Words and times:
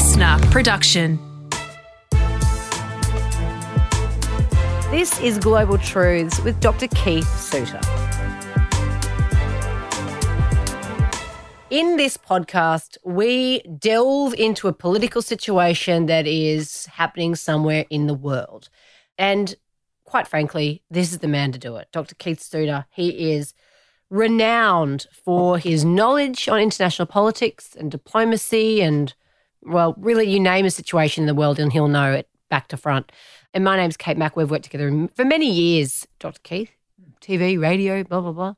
listener 0.00 0.38
production. 0.50 1.18
This 4.90 5.20
is 5.20 5.36
Global 5.36 5.76
Truths 5.76 6.40
with 6.40 6.58
Dr. 6.58 6.88
Keith 6.88 7.28
Suter. 7.38 7.78
In 11.68 11.98
this 11.98 12.16
podcast, 12.16 12.96
we 13.04 13.60
delve 13.78 14.32
into 14.32 14.68
a 14.68 14.72
political 14.72 15.20
situation 15.20 16.06
that 16.06 16.26
is 16.26 16.86
happening 16.86 17.34
somewhere 17.34 17.84
in 17.90 18.06
the 18.06 18.14
world. 18.14 18.70
And 19.18 19.54
quite 20.04 20.26
frankly, 20.26 20.82
this 20.90 21.12
is 21.12 21.18
the 21.18 21.28
man 21.28 21.52
to 21.52 21.58
do 21.58 21.76
it. 21.76 21.88
Dr. 21.92 22.14
Keith 22.14 22.40
Suter, 22.40 22.86
he 22.88 23.32
is 23.32 23.52
renowned 24.08 25.08
for 25.12 25.58
his 25.58 25.84
knowledge 25.84 26.48
on 26.48 26.58
international 26.58 27.04
politics 27.04 27.76
and 27.78 27.90
diplomacy 27.90 28.80
and, 28.80 29.14
well, 29.62 29.94
really, 29.98 30.28
you 30.30 30.40
name 30.40 30.66
a 30.66 30.70
situation 30.70 31.22
in 31.22 31.26
the 31.26 31.34
world 31.34 31.58
and 31.58 31.72
he'll 31.72 31.88
know 31.88 32.12
it 32.12 32.28
back 32.48 32.68
to 32.68 32.76
front. 32.76 33.12
And 33.52 33.64
my 33.64 33.76
name's 33.76 33.96
Kate 33.96 34.16
Mack. 34.16 34.36
We've 34.36 34.50
worked 34.50 34.64
together 34.64 35.08
for 35.14 35.24
many 35.24 35.50
years, 35.50 36.06
Dr. 36.18 36.40
Keith, 36.42 36.70
TV, 37.20 37.60
radio, 37.60 38.04
blah, 38.04 38.20
blah, 38.20 38.32
blah. 38.32 38.54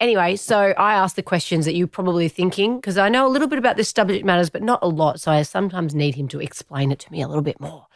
Anyway, 0.00 0.34
so 0.34 0.58
I 0.58 0.94
asked 0.94 1.16
the 1.16 1.22
questions 1.22 1.64
that 1.64 1.76
you're 1.76 1.86
probably 1.86 2.28
thinking 2.28 2.76
because 2.76 2.98
I 2.98 3.08
know 3.08 3.26
a 3.26 3.30
little 3.30 3.46
bit 3.46 3.58
about 3.58 3.76
this 3.76 3.88
subject 3.88 4.24
matters, 4.24 4.50
but 4.50 4.62
not 4.62 4.80
a 4.82 4.88
lot. 4.88 5.20
So 5.20 5.30
I 5.30 5.42
sometimes 5.42 5.94
need 5.94 6.16
him 6.16 6.26
to 6.28 6.40
explain 6.40 6.90
it 6.90 6.98
to 7.00 7.12
me 7.12 7.22
a 7.22 7.28
little 7.28 7.42
bit 7.42 7.60
more. 7.60 7.86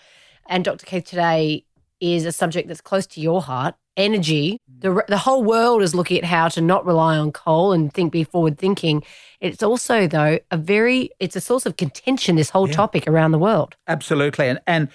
And 0.48 0.64
Dr. 0.64 0.86
Keith 0.86 1.04
today 1.04 1.64
is 2.00 2.24
a 2.24 2.32
subject 2.32 2.68
that's 2.68 2.80
close 2.80 3.06
to 3.08 3.20
your 3.20 3.42
heart 3.42 3.74
energy. 3.96 4.60
Mm. 4.70 4.80
The, 4.80 5.04
the 5.08 5.18
whole 5.18 5.42
world 5.42 5.82
is 5.82 5.94
looking 5.94 6.18
at 6.18 6.24
how 6.24 6.48
to 6.48 6.60
not 6.60 6.84
rely 6.84 7.16
on 7.16 7.32
coal 7.32 7.72
and 7.72 7.92
think, 7.92 8.12
be 8.12 8.24
forward 8.24 8.58
thinking. 8.58 9.02
It's 9.40 9.62
also, 9.62 10.06
though, 10.06 10.38
a 10.50 10.56
very, 10.56 11.10
it's 11.20 11.36
a 11.36 11.40
source 11.40 11.66
of 11.66 11.76
contention, 11.76 12.36
this 12.36 12.50
whole 12.50 12.68
Yeah. 12.68 12.74
topic 12.74 13.06
around 13.08 13.32
the 13.32 13.38
world. 13.38 13.76
Absolutely. 13.86 14.48
And, 14.48 14.60
and 14.66 14.88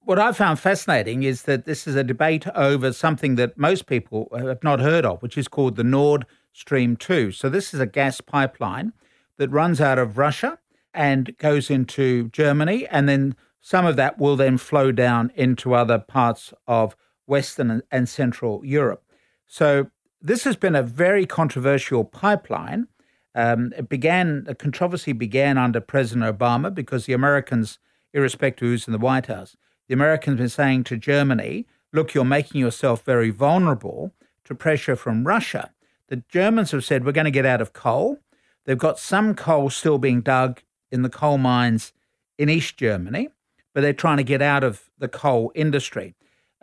what 0.00 0.18
I 0.18 0.32
found 0.32 0.58
fascinating 0.58 1.22
is 1.22 1.42
that 1.42 1.64
this 1.64 1.86
is 1.86 1.94
a 1.94 2.04
debate 2.04 2.46
over 2.54 2.92
something 2.92 3.36
that 3.36 3.56
most 3.56 3.86
people 3.86 4.28
have 4.36 4.62
not 4.62 4.80
heard 4.80 5.06
of, 5.06 5.22
which 5.22 5.38
is 5.38 5.48
called 5.48 5.76
the 5.76 5.84
Nord 5.84 6.26
Stream 6.52 6.96
2. 6.96 7.32
So, 7.32 7.48
this 7.48 7.72
is 7.72 7.80
a 7.80 7.86
gas 7.86 8.20
pipeline 8.20 8.92
that 9.38 9.50
runs 9.50 9.80
out 9.80 9.98
of 9.98 10.18
Russia 10.18 10.58
and 10.92 11.36
goes 11.38 11.70
into 11.70 12.28
Germany. 12.30 12.86
And 12.90 13.08
then 13.08 13.34
some 13.60 13.86
of 13.86 13.96
that 13.96 14.18
will 14.18 14.36
then 14.36 14.58
flow 14.58 14.92
down 14.92 15.32
into 15.36 15.72
other 15.74 15.98
parts 15.98 16.52
of 16.66 16.96
Western 17.34 17.82
and- 17.90 18.08
Central 18.08 18.54
Europe. 18.64 19.02
So, 19.46 19.90
this 20.30 20.44
has 20.44 20.56
been 20.56 20.76
a 20.76 20.82
very 21.04 21.26
controversial 21.26 22.04
pipeline. 22.04 22.86
Um, 23.34 23.72
it 23.76 23.88
began, 23.88 24.44
the 24.44 24.54
controversy 24.54 25.12
began 25.12 25.56
under 25.58 25.80
President 25.80 26.38
Obama 26.38 26.68
because 26.72 27.06
the 27.06 27.12
Americans, 27.22 27.78
irrespective 28.12 28.66
of 28.66 28.70
who's 28.70 28.86
in 28.86 28.92
the 28.92 29.06
White 29.08 29.26
House, 29.26 29.56
the 29.88 29.94
Americans 29.94 30.38
been 30.38 30.48
saying 30.48 30.84
to 30.84 30.96
Germany, 30.96 31.66
look, 31.92 32.14
you're 32.14 32.36
making 32.38 32.60
yourself 32.60 33.02
very 33.04 33.30
vulnerable 33.30 34.12
to 34.44 34.54
pressure 34.54 34.96
from 34.96 35.26
Russia. 35.26 35.64
The 36.08 36.22
Germans 36.28 36.70
have 36.72 36.84
said, 36.84 37.04
we're 37.04 37.20
going 37.20 37.32
to 37.32 37.40
get 37.40 37.46
out 37.46 37.60
of 37.60 37.72
coal. 37.72 38.18
They've 38.64 38.86
got 38.88 38.98
some 38.98 39.34
coal 39.34 39.70
still 39.70 39.98
being 39.98 40.20
dug 40.20 40.60
in 40.92 41.02
the 41.02 41.16
coal 41.22 41.38
mines 41.38 41.92
in 42.38 42.48
East 42.48 42.76
Germany, 42.76 43.28
but 43.72 43.80
they're 43.80 43.92
trying 44.04 44.18
to 44.18 44.32
get 44.34 44.42
out 44.42 44.62
of 44.62 44.90
the 44.98 45.08
coal 45.08 45.50
industry. 45.54 46.14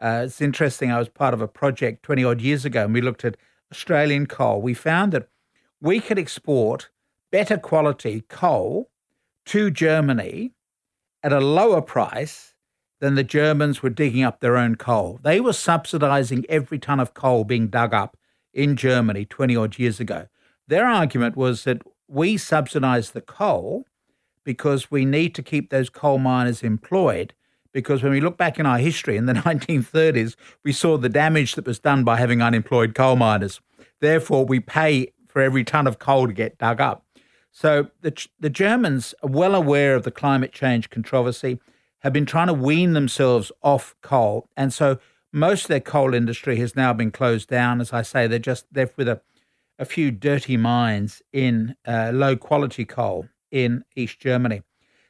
Uh, 0.02 0.24
it's 0.26 0.42
interesting. 0.42 0.92
I 0.92 1.00
was 1.00 1.10
part 1.10 1.34
of 1.34 1.42
a 1.42 1.48
project 1.48 2.04
20 2.04 2.24
odd 2.24 2.42
years 2.42 2.66
ago 2.66 2.86
and 2.86 2.94
we 2.94 3.02
looked 3.02 3.26
at 3.26 3.38
Australian 3.72 4.26
coal. 4.26 4.62
We 4.62 4.74
found 4.74 5.12
that 5.12 5.28
we 5.82 6.00
could 6.00 6.18
export 6.18 6.90
better 7.32 7.58
quality 7.58 8.24
coal 8.30 8.90
to 9.48 9.70
Germany 9.70 10.52
at 11.24 11.34
a 11.34 11.40
lower 11.40 11.82
price 11.82 12.54
than 13.00 13.16
the 13.16 13.24
Germans 13.24 13.82
were 13.82 13.90
digging 13.90 14.24
up 14.24 14.40
their 14.40 14.58
own 14.58 14.76
coal. 14.76 15.20
They 15.24 15.40
were 15.40 15.54
subsidizing 15.54 16.46
every 16.50 16.80
ton 16.80 17.00
of 17.00 17.14
coal 17.14 17.44
being 17.44 17.68
dug 17.68 17.94
up 17.94 18.18
in 18.54 18.76
Germany 18.76 19.26
20 19.26 19.56
odd 19.56 19.80
years 19.80 20.00
ago. 20.00 20.28
Their 20.68 20.86
argument 20.86 21.36
was 21.36 21.64
that 21.64 21.82
we 22.08 22.38
subsidize 22.38 23.12
the 23.12 23.22
coal 23.22 23.86
because 24.44 24.92
we 24.92 25.06
need 25.06 25.36
to 25.36 25.44
keep 25.44 25.70
those 25.70 25.90
coal 25.90 26.18
miners 26.18 26.64
employed. 26.64 27.34
Because 27.72 28.02
when 28.02 28.12
we 28.12 28.22
look 28.22 28.38
back 28.38 28.60
in 28.60 28.66
our 28.66 28.78
history 28.78 29.18
in 29.18 29.26
the 29.26 29.34
1930s, 29.46 30.36
we 30.64 30.72
saw 30.72 30.98
the 30.98 31.10
damage 31.10 31.56
that 31.56 31.66
was 31.66 31.80
done 31.80 32.04
by 32.04 32.18
having 32.18 32.42
unemployed 32.42 32.96
coal 32.96 33.16
miners. 33.16 33.60
Therefore, 34.00 34.46
we 34.46 34.60
pay 34.60 35.14
for 35.28 35.42
every 35.42 35.64
ton 35.64 35.88
of 35.88 36.00
coal 36.00 36.28
to 36.28 36.34
get 36.34 36.58
dug 36.58 36.82
up. 36.82 37.06
So 37.52 37.90
the, 38.02 38.28
the 38.40 38.50
Germans 38.50 39.14
are 39.24 39.30
well 39.30 39.56
aware 39.56 39.96
of 39.96 40.04
the 40.04 40.12
climate 40.12 40.52
change 40.52 40.90
controversy, 40.90 41.60
have 42.00 42.14
been 42.14 42.26
trying 42.26 42.48
to 42.48 42.54
wean 42.54 42.94
themselves 42.94 43.52
off 43.62 43.96
coal. 44.02 44.48
And 44.56 44.74
so 44.74 45.00
most 45.32 45.64
of 45.64 45.68
their 45.68 45.80
coal 45.80 46.14
industry 46.14 46.58
has 46.58 46.76
now 46.76 46.94
been 46.94 47.12
closed 47.12 47.50
down. 47.50 47.82
As 47.82 47.94
I 47.94 48.02
say, 48.02 48.28
they're 48.28 48.40
just 48.40 48.66
left 48.74 48.98
with 48.98 49.08
a, 49.08 49.22
a 49.78 49.86
few 49.86 50.12
dirty 50.12 50.58
mines 50.58 51.22
in 51.34 51.76
uh, 51.86 52.12
low 52.14 52.36
quality 52.36 52.86
coal 52.86 53.28
in 53.52 53.84
East 53.96 54.20
Germany. 54.20 54.62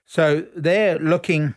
So 0.05 0.47
they're 0.55 0.97
looking 0.97 1.55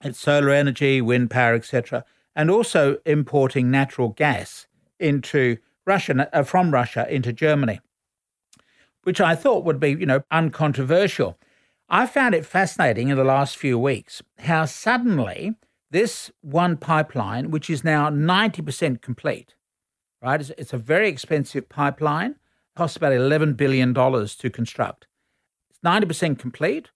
at 0.00 0.16
solar 0.16 0.50
energy, 0.50 1.00
wind 1.00 1.30
power, 1.30 1.54
etc., 1.54 2.04
and 2.34 2.50
also 2.50 2.98
importing 3.04 3.70
natural 3.70 4.10
gas 4.10 4.66
into 5.00 5.56
Russia 5.86 6.28
uh, 6.32 6.42
from 6.42 6.72
Russia 6.72 7.06
into 7.12 7.32
Germany, 7.32 7.80
which 9.02 9.20
I 9.20 9.34
thought 9.34 9.64
would 9.64 9.80
be, 9.80 9.90
you 9.90 10.06
know, 10.06 10.22
uncontroversial. 10.30 11.38
I 11.88 12.06
found 12.06 12.34
it 12.34 12.44
fascinating 12.44 13.08
in 13.08 13.16
the 13.16 13.24
last 13.24 13.56
few 13.56 13.78
weeks 13.78 14.22
how 14.40 14.66
suddenly 14.66 15.54
this 15.90 16.30
one 16.42 16.76
pipeline, 16.76 17.50
which 17.50 17.70
is 17.70 17.82
now 17.82 18.10
90% 18.10 19.00
complete, 19.00 19.54
right? 20.22 20.40
It's, 20.40 20.50
it's 20.58 20.74
a 20.74 20.78
very 20.78 21.08
expensive 21.08 21.68
pipeline, 21.68 22.36
costs 22.76 22.98
about 22.98 23.12
$11 23.12 23.56
billion 23.56 23.94
to 23.94 24.50
construct. 24.50 25.06
It's 25.70 25.80
90% 25.80 26.38
complete 26.38 26.90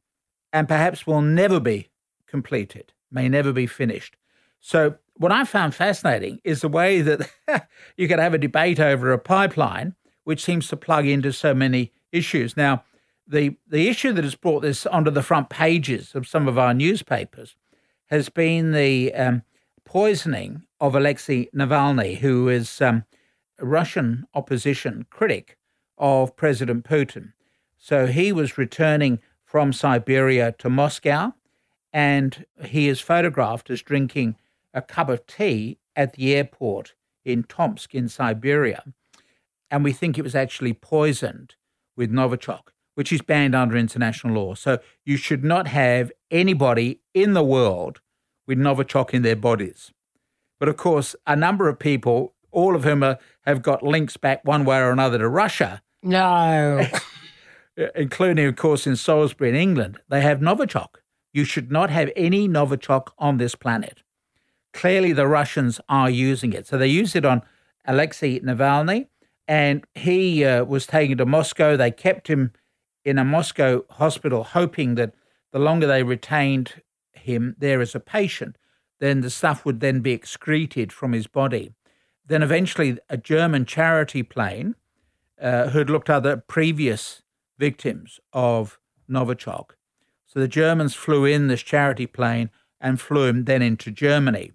and 0.53 0.69
perhaps 0.69 1.07
will 1.07 1.23
never 1.23 1.59
be 1.59 1.89
completed, 2.33 2.95
may 3.11 3.29
never 3.29 3.53
be 3.53 3.67
finished. 3.67 4.17
So, 4.59 4.97
what 5.17 5.31
I 5.31 5.45
found 5.45 5.75
fascinating 5.75 6.41
is 6.43 6.63
the 6.63 6.69
way 6.69 7.03
that 7.03 7.31
you 7.99 8.09
could 8.09 8.19
have 8.19 8.33
a 8.33 8.39
debate 8.39 8.81
over 8.81 9.13
a 9.13 9.19
pipeline, 9.19 9.95
which 10.25 10.43
seems 10.43 10.67
to 10.69 10.77
plug 10.77 11.07
into 11.07 11.31
so 11.31 11.53
many 11.53 11.93
issues. 12.11 12.57
Now, 12.57 12.85
the, 13.27 13.57
the 13.69 13.89
issue 13.89 14.13
that 14.15 14.25
has 14.25 14.35
brought 14.35 14.63
this 14.63 14.87
onto 14.87 15.11
the 15.11 15.23
front 15.23 15.51
pages 15.51 16.15
of 16.15 16.27
some 16.27 16.49
of 16.49 16.59
our 16.59 16.73
newspapers 16.73 17.55
has 18.07 18.31
been 18.31 18.73
the 18.73 19.13
um, 19.15 19.43
poisoning 19.85 20.63
of 20.81 20.95
Alexei 20.95 21.51
Navalny, 21.55 22.17
who 22.17 22.49
is 22.49 22.81
um, 22.81 23.05
a 23.59 23.67
Russian 23.67 24.25
opposition 24.35 25.07
critic 25.11 25.59
of 25.99 26.35
President 26.35 26.85
Putin. 26.85 27.35
So 27.77 28.07
he 28.07 28.33
was 28.33 28.57
returning 28.57 29.21
from 29.45 29.75
Siberia 29.75 30.53
to 30.59 30.71
Moscow, 30.71 31.35
and 31.93 32.47
he 32.65 32.89
is 32.89 33.01
photographed 33.01 33.71
as 33.71 33.83
drinking 33.83 34.37
a 34.73 34.83
cup 34.83 35.09
of 35.09 35.27
tea 35.27 35.79
at 35.95 36.15
the 36.15 36.35
airport 36.35 36.95
in 37.25 37.45
Tomsk 37.45 37.95
in 37.95 38.09
Siberia. 38.09 38.83
And 39.71 39.85
we 39.85 39.93
think 39.93 40.19
it 40.19 40.23
was 40.23 40.35
actually 40.35 40.73
poisoned 40.73 41.55
with 41.97 42.11
Novichok, 42.11 42.69
which 42.95 43.13
is 43.13 43.23
banned 43.23 43.55
under 43.55 43.77
international 43.77 44.35
law. 44.35 44.55
So 44.55 44.79
you 45.05 45.17
should 45.17 45.45
not 45.45 45.67
have 45.69 46.11
anybody 46.31 47.01
in 47.15 47.35
the 47.35 47.45
world 47.45 48.01
with 48.47 48.59
Novichok 48.59 49.11
in 49.11 49.23
their 49.23 49.37
bodies. 49.37 49.93
But 50.59 50.69
of 50.69 50.77
course, 50.77 51.15
a 51.27 51.37
number 51.37 51.69
of 51.69 51.79
people, 51.79 52.35
all 52.51 52.75
of 52.75 52.85
whom 52.85 53.03
are, 53.03 53.19
have 53.43 53.63
got 53.63 53.83
links 53.83 54.17
back 54.17 54.45
one 54.45 54.65
way 54.65 54.79
or 54.79 54.91
another 54.91 55.19
to 55.19 55.29
Russia, 55.29 55.83
No. 56.03 56.87
including, 57.95 58.47
of 58.47 58.57
course, 58.57 58.87
in 58.87 58.97
Salisbury 58.97 59.51
in 59.51 59.55
England, 59.57 59.99
they 60.09 60.21
have 60.21 60.41
Novichok. 60.41 60.97
You 61.33 61.45
should 61.45 61.73
not 61.73 61.91
have 61.91 62.11
any 62.15 62.49
Novichok 62.49 63.09
on 63.19 63.39
this 63.39 63.55
planet. 63.55 64.03
Clearly, 64.73 65.13
the 65.13 65.27
Russians 65.27 65.81
are 65.89 66.11
using 66.11 66.53
it. 66.53 66.67
So 66.67 66.79
they 66.79 66.87
used 66.87 67.17
it 67.17 67.25
on 67.25 67.43
Alexei 67.85 68.41
Navalny, 68.41 69.09
and 69.49 69.85
he 69.95 70.45
uh, 70.45 70.65
was 70.65 70.87
taken 70.87 71.19
to 71.19 71.27
Moscow. 71.27 71.77
They 71.77 71.91
kept 71.91 72.29
him 72.29 72.53
in 73.05 73.19
a 73.19 73.25
Moscow 73.25 73.85
hospital, 73.91 74.45
hoping 74.45 74.95
that 74.95 75.15
the 75.53 75.59
longer 75.59 75.87
they 75.87 76.03
retained 76.03 76.83
him 77.13 77.55
there 77.59 77.81
as 77.81 77.95
a 77.95 78.01
patient, 78.01 78.57
then 79.01 79.21
the 79.21 79.31
stuff 79.31 79.65
would 79.65 79.81
then 79.81 80.01
be 80.01 80.13
excreted 80.13 80.93
from 80.93 81.13
his 81.13 81.27
body. 81.27 81.73
Then 82.27 82.43
eventually, 82.43 82.99
a 83.11 83.17
German 83.17 83.67
charity 83.67 84.23
plane 84.23 84.77
uh, 85.41 85.69
who 85.71 85.79
had 85.79 85.91
looked 85.91 86.09
at 86.09 86.23
the 86.23 86.37
previous 86.37 87.23
victims 87.59 88.21
of 88.33 88.79
Novichok. 89.11 89.71
So 90.33 90.41
the 90.41 90.49
Germans 90.49 90.95
flew 90.95 91.27
in 91.27 91.49
this 91.49 91.63
charity 91.63 92.07
plane 92.07 92.49
and 92.81 92.99
flew 92.99 93.27
him 93.27 93.45
then 93.45 93.61
into 93.61 93.91
Germany. 93.91 94.53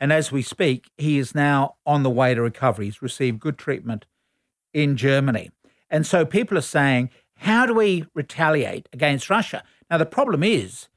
And 0.00 0.12
as 0.12 0.32
we 0.32 0.42
speak, 0.42 0.90
he 0.98 1.18
is 1.18 1.36
now 1.36 1.76
on 1.86 2.02
the 2.02 2.10
way 2.10 2.34
to 2.34 2.42
recovery. 2.42 2.86
He's 2.86 3.00
received 3.00 3.38
good 3.38 3.58
treatment 3.58 4.06
in 4.74 4.96
Germany. 4.96 5.52
And 5.88 6.04
so 6.04 6.26
people 6.26 6.58
are 6.58 6.62
saying, 6.62 7.10
how 7.36 7.64
do 7.64 7.74
we 7.74 8.06
retaliate 8.12 8.88
against 8.92 9.30
Russia? 9.30 9.62
Now, 9.88 9.98
the 9.98 10.04
problem 10.04 10.42
is 10.42 10.88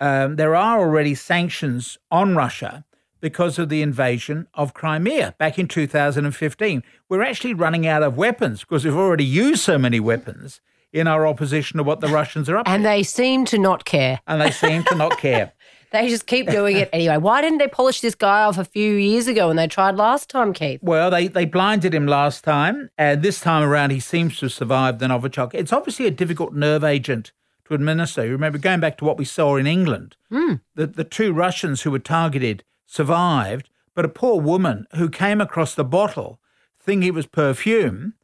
um, 0.00 0.34
there 0.34 0.56
are 0.56 0.80
already 0.80 1.14
sanctions 1.14 1.98
on 2.10 2.34
Russia 2.34 2.84
because 3.20 3.56
of 3.56 3.68
the 3.68 3.82
invasion 3.82 4.48
of 4.54 4.74
Crimea 4.74 5.36
back 5.38 5.60
in 5.60 5.68
2015. 5.68 6.82
We're 7.08 7.22
actually 7.22 7.54
running 7.54 7.86
out 7.86 8.02
of 8.02 8.16
weapons 8.16 8.60
because 8.62 8.84
we've 8.84 8.96
already 8.96 9.24
used 9.24 9.62
so 9.62 9.78
many 9.78 10.00
weapons 10.00 10.60
in 10.92 11.06
our 11.06 11.26
opposition 11.26 11.78
to 11.78 11.82
what 11.82 12.00
the 12.00 12.08
Russians 12.08 12.48
are 12.48 12.56
up 12.58 12.68
and 12.68 12.72
to. 12.72 12.74
And 12.76 12.84
they 12.86 13.02
seem 13.02 13.44
to 13.46 13.58
not 13.58 13.84
care. 13.84 14.20
And 14.26 14.40
they 14.40 14.50
seem 14.50 14.84
to 14.84 14.94
not 14.94 15.18
care. 15.18 15.52
They 15.92 16.08
just 16.08 16.26
keep 16.26 16.48
doing 16.48 16.78
it 16.78 16.88
anyway. 16.90 17.18
Why 17.18 17.42
didn't 17.42 17.58
they 17.58 17.68
polish 17.68 18.00
this 18.00 18.14
guy 18.14 18.44
off 18.44 18.56
a 18.56 18.64
few 18.64 18.94
years 18.94 19.26
ago 19.28 19.48
when 19.48 19.56
they 19.58 19.66
tried 19.66 19.94
last 19.96 20.30
time, 20.30 20.54
Keith? 20.54 20.80
Well, 20.82 21.10
they, 21.10 21.28
they 21.28 21.44
blinded 21.44 21.92
him 21.92 22.06
last 22.06 22.44
time, 22.44 22.88
and 22.96 23.20
this 23.22 23.40
time 23.40 23.62
around 23.62 23.90
he 23.90 24.00
seems 24.00 24.38
to 24.38 24.46
have 24.46 24.54
survived 24.54 25.00
the 25.00 25.06
Novichok. 25.08 25.52
It's 25.52 25.70
obviously 25.70 26.06
a 26.06 26.10
difficult 26.10 26.54
nerve 26.54 26.82
agent 26.82 27.32
to 27.66 27.74
administer. 27.74 28.22
Remember, 28.22 28.56
going 28.56 28.80
back 28.80 28.96
to 28.98 29.04
what 29.04 29.18
we 29.18 29.26
saw 29.26 29.56
in 29.56 29.66
England, 29.66 30.16
Mm. 30.32 30.62
the, 30.74 30.86
the 30.86 31.04
two 31.04 31.34
Russians 31.34 31.82
who 31.82 31.90
were 31.90 31.98
targeted 31.98 32.64
survived, 32.86 33.68
but 33.94 34.06
a 34.06 34.08
poor 34.08 34.40
woman 34.40 34.86
who 34.94 35.10
came 35.10 35.42
across 35.42 35.74
the 35.74 35.84
bottle 35.84 36.40
thinking 36.80 37.08
it 37.08 37.12
was 37.14 37.26
perfume 37.26 38.14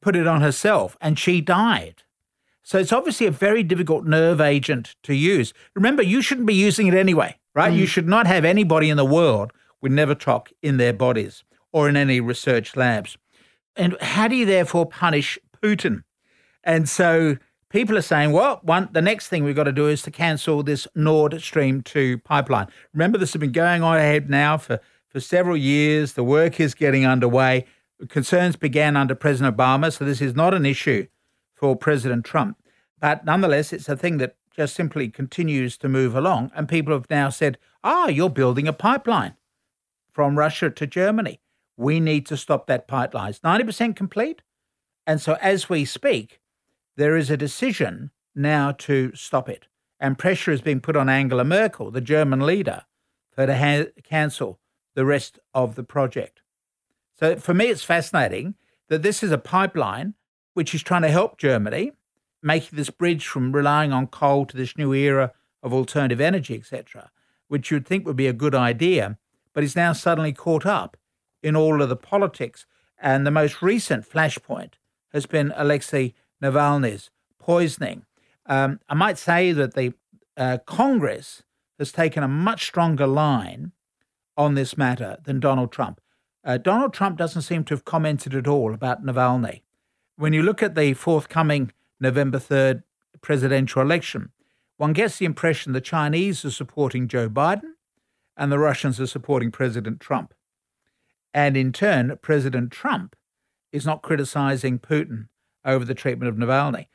put 0.00 0.16
it 0.16 0.26
on 0.26 0.40
herself 0.40 0.96
and 1.00 1.18
she 1.18 1.40
died. 1.40 2.02
So 2.62 2.78
it's 2.78 2.92
obviously 2.92 3.26
a 3.26 3.30
very 3.30 3.62
difficult 3.62 4.04
nerve 4.04 4.40
agent 4.40 4.94
to 5.04 5.14
use. 5.14 5.54
Remember, 5.74 6.02
you 6.02 6.20
shouldn't 6.20 6.46
be 6.46 6.54
using 6.54 6.86
it 6.86 6.94
anyway, 6.94 7.36
right? 7.54 7.72
You 7.72 7.84
mm. 7.84 7.88
should 7.88 8.06
not 8.06 8.26
have 8.26 8.44
anybody 8.44 8.90
in 8.90 8.98
the 8.98 9.06
world 9.06 9.52
with 9.80 9.92
Novichok 9.92 10.48
in 10.62 10.76
their 10.76 10.92
bodies 10.92 11.44
or 11.72 11.88
in 11.88 11.96
any 11.96 12.20
research 12.20 12.76
labs. 12.76 13.16
And 13.74 13.96
how 14.02 14.28
do 14.28 14.36
you 14.36 14.44
therefore 14.44 14.86
punish 14.86 15.38
Putin? 15.62 16.02
And 16.62 16.88
so 16.88 17.38
people 17.70 17.96
are 17.96 18.02
saying, 18.02 18.32
well, 18.32 18.60
one, 18.62 18.88
the 18.92 19.02
next 19.02 19.28
thing 19.28 19.44
we've 19.44 19.56
got 19.56 19.64
to 19.64 19.72
do 19.72 19.88
is 19.88 20.02
to 20.02 20.10
cancel 20.10 20.62
this 20.62 20.86
Nord 20.94 21.40
Stream 21.40 21.82
2 21.82 22.18
pipeline. 22.18 22.66
Remember, 22.92 23.18
this 23.18 23.32
has 23.32 23.40
been 23.40 23.52
going 23.52 23.82
on 23.82 23.96
ahead 23.96 24.28
now 24.28 24.58
for, 24.58 24.80
for 25.08 25.20
several 25.20 25.56
years. 25.56 26.14
The 26.14 26.24
work 26.24 26.60
is 26.60 26.74
getting 26.74 27.06
underway. 27.06 27.64
Concerns 28.08 28.56
began 28.56 28.96
under 28.96 29.14
President 29.14 29.56
Obama, 29.56 29.92
so 29.92 30.04
this 30.04 30.20
is 30.20 30.34
not 30.34 30.54
an 30.54 30.64
issue 30.64 31.06
for 31.54 31.74
President 31.74 32.24
Trump. 32.24 32.56
But 33.00 33.24
nonetheless, 33.24 33.72
it's 33.72 33.88
a 33.88 33.96
thing 33.96 34.18
that 34.18 34.36
just 34.54 34.74
simply 34.74 35.08
continues 35.08 35.76
to 35.78 35.88
move 35.88 36.14
along. 36.14 36.50
And 36.54 36.68
people 36.68 36.92
have 36.92 37.10
now 37.10 37.28
said, 37.28 37.58
ah, 37.84 38.08
you're 38.08 38.30
building 38.30 38.68
a 38.68 38.72
pipeline 38.72 39.34
from 40.12 40.38
Russia 40.38 40.70
to 40.70 40.86
Germany. 40.86 41.40
We 41.76 42.00
need 42.00 42.26
to 42.26 42.36
stop 42.36 42.66
that 42.66 42.88
pipeline. 42.88 43.30
It's 43.30 43.38
90% 43.40 43.94
complete. 43.94 44.42
And 45.06 45.20
so 45.20 45.38
as 45.40 45.68
we 45.68 45.84
speak, 45.84 46.40
there 46.96 47.16
is 47.16 47.30
a 47.30 47.36
decision 47.36 48.10
now 48.34 48.72
to 48.72 49.12
stop 49.14 49.48
it. 49.48 49.66
And 50.00 50.18
pressure 50.18 50.50
is 50.50 50.60
being 50.60 50.80
put 50.80 50.96
on 50.96 51.08
Angela 51.08 51.44
Merkel, 51.44 51.90
the 51.90 52.00
German 52.00 52.40
leader, 52.40 52.84
for 53.32 53.46
to 53.46 53.56
ha- 53.56 53.90
cancel 54.02 54.58
the 54.94 55.04
rest 55.04 55.38
of 55.54 55.76
the 55.76 55.84
project. 55.84 56.42
So 57.18 57.36
for 57.36 57.52
me, 57.52 57.66
it's 57.66 57.84
fascinating 57.84 58.54
that 58.88 59.02
this 59.02 59.22
is 59.22 59.32
a 59.32 59.38
pipeline 59.38 60.14
which 60.54 60.74
is 60.74 60.82
trying 60.82 61.02
to 61.02 61.10
help 61.10 61.38
Germany, 61.38 61.92
making 62.42 62.76
this 62.76 62.90
bridge 62.90 63.26
from 63.26 63.52
relying 63.52 63.92
on 63.92 64.06
coal 64.06 64.46
to 64.46 64.56
this 64.56 64.76
new 64.76 64.92
era 64.92 65.32
of 65.62 65.72
alternative 65.72 66.20
energy, 66.20 66.54
etc., 66.54 67.10
which 67.48 67.70
you'd 67.70 67.86
think 67.86 68.06
would 68.06 68.16
be 68.16 68.26
a 68.26 68.32
good 68.32 68.54
idea, 68.54 69.18
but 69.52 69.64
is 69.64 69.74
now 69.74 69.92
suddenly 69.92 70.32
caught 70.32 70.66
up 70.66 70.96
in 71.42 71.56
all 71.56 71.82
of 71.82 71.88
the 71.88 71.96
politics. 71.96 72.66
And 73.00 73.26
the 73.26 73.30
most 73.30 73.62
recent 73.62 74.08
flashpoint 74.08 74.74
has 75.12 75.26
been 75.26 75.52
Alexei 75.56 76.14
Navalny's 76.42 77.10
poisoning. 77.38 78.04
Um, 78.46 78.80
I 78.88 78.94
might 78.94 79.18
say 79.18 79.52
that 79.52 79.74
the 79.74 79.94
uh, 80.36 80.58
Congress 80.66 81.42
has 81.78 81.90
taken 81.90 82.22
a 82.22 82.28
much 82.28 82.66
stronger 82.66 83.06
line 83.06 83.72
on 84.36 84.54
this 84.54 84.76
matter 84.76 85.16
than 85.24 85.40
Donald 85.40 85.72
Trump. 85.72 86.00
Uh, 86.48 86.56
Donald 86.56 86.94
Trump 86.94 87.18
doesn't 87.18 87.42
seem 87.42 87.62
to 87.62 87.74
have 87.74 87.84
commented 87.84 88.34
at 88.34 88.48
all 88.48 88.72
about 88.72 89.04
Navalny. 89.04 89.60
When 90.16 90.32
you 90.32 90.42
look 90.42 90.62
at 90.62 90.74
the 90.74 90.94
forthcoming 90.94 91.72
November 92.00 92.38
3rd 92.38 92.84
presidential 93.20 93.82
election, 93.82 94.30
one 94.78 94.94
gets 94.94 95.18
the 95.18 95.26
impression 95.26 95.74
the 95.74 95.82
Chinese 95.82 96.46
are 96.46 96.50
supporting 96.50 97.06
Joe 97.06 97.28
Biden 97.28 97.72
and 98.34 98.50
the 98.50 98.58
Russians 98.58 98.98
are 98.98 99.06
supporting 99.06 99.50
President 99.50 100.00
Trump. 100.00 100.32
And 101.34 101.54
in 101.54 101.70
turn, 101.70 102.18
President 102.22 102.72
Trump 102.72 103.14
is 103.70 103.84
not 103.84 104.00
criticizing 104.00 104.78
Putin 104.78 105.28
over 105.66 105.84
the 105.84 105.94
treatment 105.94 106.30
of 106.30 106.36
Navalny. 106.36 106.86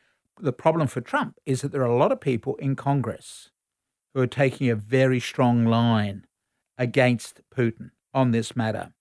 The 0.42 0.52
problem 0.52 0.88
for 0.88 1.02
Trump 1.02 1.38
is 1.46 1.62
that 1.62 1.72
there 1.72 1.84
are 1.84 1.86
a 1.86 1.96
lot 1.96 2.12
of 2.12 2.20
people 2.20 2.56
in 2.56 2.76
Congress 2.76 3.52
who 4.16 4.22
are 4.22 4.26
taking 4.26 4.72
a 4.72 4.76
very 4.76 5.20
strong 5.20 5.64
line 5.64 6.26
against 6.76 7.42
Putin 7.56 7.92
on 8.16 8.32
this 8.32 8.56
matter. 8.56 8.94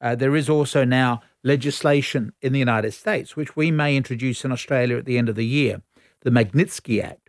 Uh, 0.00 0.14
there 0.14 0.34
is 0.34 0.48
also 0.48 0.84
now 0.84 1.20
legislation 1.42 2.32
in 2.40 2.52
the 2.52 2.58
United 2.58 2.92
States, 2.92 3.36
which 3.36 3.56
we 3.56 3.70
may 3.70 3.96
introduce 3.96 4.44
in 4.44 4.52
Australia 4.52 4.96
at 4.96 5.04
the 5.04 5.18
end 5.18 5.28
of 5.28 5.36
the 5.36 5.46
year, 5.46 5.82
the 6.20 6.30
Magnitsky 6.30 7.02
Act, 7.02 7.28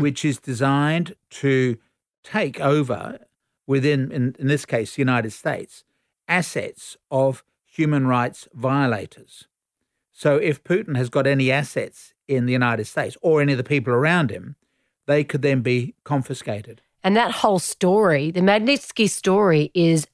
which 0.00 0.24
is 0.24 0.38
designed 0.38 1.14
to 1.30 1.76
take 2.22 2.60
over 2.60 3.18
within, 3.66 4.12
in, 4.12 4.36
in 4.38 4.46
this 4.46 4.64
case, 4.64 4.94
the 4.94 5.02
United 5.02 5.32
States, 5.32 5.84
assets 6.28 6.96
of 7.10 7.44
human 7.64 8.06
rights 8.06 8.48
violators. 8.54 9.48
So 10.12 10.36
if 10.36 10.64
Putin 10.64 10.96
has 10.96 11.08
got 11.08 11.26
any 11.26 11.50
assets 11.50 12.14
in 12.26 12.46
the 12.46 12.52
United 12.52 12.86
States 12.86 13.16
or 13.20 13.42
any 13.42 13.52
of 13.52 13.58
the 13.58 13.64
people 13.64 13.92
around 13.92 14.30
him, 14.30 14.56
they 15.06 15.24
could 15.24 15.42
then 15.42 15.60
be 15.60 15.94
confiscated. 16.04 16.80
And 17.04 17.16
that 17.16 17.30
whole 17.30 17.58
story, 17.58 18.30
the 18.30 18.40
Magnitsky 18.40 19.08
story, 19.08 19.70
is 19.74 20.06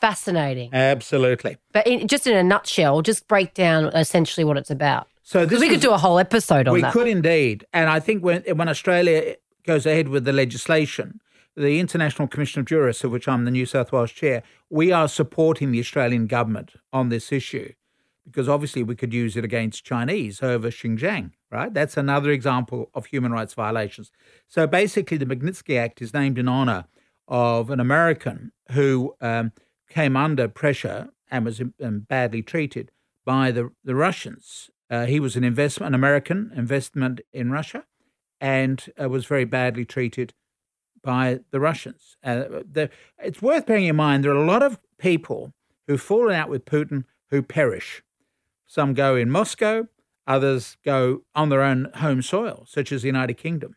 fascinating. 0.00 0.70
Absolutely. 0.72 1.56
But 1.72 1.86
in, 1.86 2.08
just 2.08 2.26
in 2.26 2.36
a 2.36 2.42
nutshell, 2.42 3.02
just 3.02 3.28
break 3.28 3.54
down 3.54 3.86
essentially 3.86 4.44
what 4.44 4.56
it's 4.56 4.70
about. 4.70 5.08
So 5.22 5.44
we 5.44 5.68
could 5.68 5.80
do 5.80 5.92
a 5.92 5.98
whole 5.98 6.18
episode 6.18 6.68
on 6.68 6.74
we 6.74 6.80
that. 6.80 6.94
We 6.94 7.00
could 7.00 7.08
indeed, 7.08 7.66
and 7.74 7.90
I 7.90 8.00
think 8.00 8.24
when 8.24 8.42
when 8.56 8.68
Australia 8.68 9.36
goes 9.66 9.84
ahead 9.84 10.08
with 10.08 10.24
the 10.24 10.32
legislation, 10.32 11.20
the 11.54 11.78
International 11.80 12.26
Commission 12.26 12.60
of 12.60 12.66
Jurists, 12.66 13.04
of 13.04 13.10
which 13.10 13.28
I'm 13.28 13.44
the 13.44 13.50
New 13.50 13.66
South 13.66 13.92
Wales 13.92 14.12
chair, 14.12 14.42
we 14.70 14.90
are 14.90 15.06
supporting 15.06 15.70
the 15.70 15.80
Australian 15.80 16.26
government 16.28 16.72
on 16.94 17.10
this 17.10 17.30
issue 17.30 17.72
because 18.24 18.48
obviously 18.48 18.82
we 18.82 18.94
could 18.94 19.12
use 19.12 19.36
it 19.36 19.44
against 19.44 19.84
Chinese 19.84 20.42
over 20.42 20.68
Xinjiang, 20.68 21.32
right? 21.50 21.72
That's 21.72 21.96
another 21.96 22.30
example 22.30 22.90
of 22.94 23.06
human 23.06 23.32
rights 23.32 23.54
violations. 23.54 24.10
So 24.46 24.66
basically, 24.66 25.16
the 25.16 25.26
Magnitsky 25.26 25.78
Act 25.78 26.00
is 26.00 26.14
named 26.14 26.38
in 26.38 26.48
honor 26.48 26.84
of 27.26 27.70
an 27.70 27.80
American 27.80 28.52
who 28.72 29.14
um, 29.20 29.52
came 29.88 30.16
under 30.16 30.48
pressure 30.48 31.10
and 31.30 31.44
was 31.44 31.60
um, 31.60 32.00
badly 32.08 32.42
treated 32.42 32.90
by 33.24 33.50
the, 33.50 33.70
the 33.84 33.94
Russians. 33.94 34.70
Uh, 34.90 35.06
he 35.06 35.20
was 35.20 35.36
an 35.36 35.44
investment, 35.44 35.88
an 35.88 35.94
American 35.94 36.50
investment 36.56 37.20
in 37.32 37.50
Russia, 37.50 37.84
and 38.40 38.86
uh, 39.00 39.08
was 39.08 39.26
very 39.26 39.44
badly 39.44 39.84
treated 39.84 40.32
by 41.02 41.40
the 41.50 41.60
Russians. 41.60 42.16
Uh, 42.22 42.44
the, 42.70 42.90
it's 43.22 43.42
worth 43.42 43.66
bearing 43.66 43.84
in 43.84 43.96
mind 43.96 44.24
there 44.24 44.32
are 44.32 44.42
a 44.42 44.46
lot 44.46 44.62
of 44.62 44.78
people 44.98 45.52
who've 45.86 46.00
fallen 46.00 46.34
out 46.34 46.48
with 46.48 46.64
Putin 46.64 47.04
who 47.30 47.42
perish. 47.42 48.02
Some 48.66 48.94
go 48.94 49.16
in 49.16 49.30
Moscow, 49.30 49.88
others 50.26 50.76
go 50.84 51.22
on 51.34 51.48
their 51.48 51.62
own 51.62 51.90
home 51.96 52.22
soil, 52.22 52.64
such 52.66 52.92
as 52.92 53.02
the 53.02 53.08
United 53.08 53.34
Kingdom. 53.34 53.76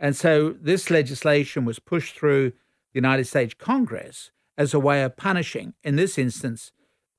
And 0.00 0.16
so 0.16 0.54
this 0.60 0.90
legislation 0.90 1.64
was 1.64 1.78
pushed 1.78 2.16
through 2.16 2.50
the 2.50 2.94
United 2.94 3.26
States 3.26 3.54
Congress 3.54 4.30
as 4.58 4.74
a 4.74 4.80
way 4.80 5.04
of 5.04 5.16
punishing, 5.16 5.72
in 5.84 5.94
this 5.94 6.18
instance, 6.18 6.72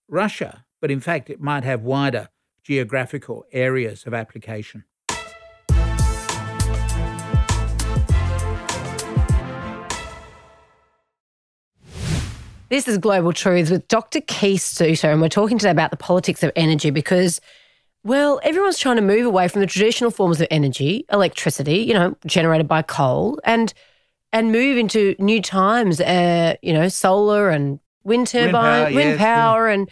Russia, 0.10 0.66
but 0.82 0.92
in 0.92 1.00
fact, 1.00 1.30
it 1.30 1.40
might 1.40 1.64
have 1.64 1.82
wider 1.82 2.28
geographical 2.64 3.46
areas 3.54 4.06
of 4.06 4.14
application. 4.14 4.84
This 12.68 12.88
is 12.88 12.98
Global 13.00 13.32
Truths 13.32 13.72
with 13.72 13.88
Dr. 13.88 14.20
Keith 14.22 14.62
Suter, 14.62 15.10
and 15.10 15.22
we're 15.22 15.30
talking 15.30 15.58
today 15.58 15.72
about 15.72 15.92
the 15.92 15.98
politics 15.98 16.44
of 16.44 16.52
energy 16.58 16.92
because, 16.92 17.40
well, 18.04 18.42
everyone's 18.44 18.78
trying 18.78 18.98
to 18.98 19.02
move 19.02 19.26
away 19.26 19.48
from 19.48 19.62
the 19.62 19.68
traditional 19.68 20.12
forms 20.12 20.42
of 20.42 20.48
energy, 20.52 21.06
electricity, 21.12 21.78
you 21.78 21.94
know, 21.94 22.16
generated 22.28 22.68
by 22.68 22.82
coal, 22.82 23.40
and 23.46 23.74
and 24.32 24.52
move 24.52 24.78
into 24.78 25.16
new 25.20 25.42
times, 25.42 26.00
uh, 26.02 26.56
you 26.62 26.74
know, 26.74 26.88
solar 26.88 27.50
and 27.50 27.80
wind 28.04 28.28
turbine, 28.28 28.52
power, 28.52 28.84
wind 28.86 29.10
yes, 29.10 29.20
yeah. 29.20 29.36
power, 29.36 29.68
and 29.68 29.90